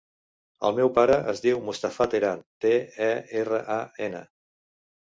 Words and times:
El 0.69 0.73
meu 0.79 0.89
pare 0.95 1.17
es 1.33 1.43
diu 1.43 1.61
Mustafa 1.69 2.09
Teran: 2.15 2.43
te, 2.67 2.75
e, 3.13 3.13
erra, 3.45 3.65
a, 3.79 3.81
ena. 4.11 4.27